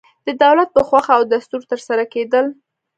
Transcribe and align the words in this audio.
د 0.27 0.29
دولت 0.43 0.69
په 0.73 0.81
خوښه 0.87 1.11
او 1.17 1.23
دستور 1.33 1.61
ترسره 1.71 2.03
کېدل. 2.13 2.45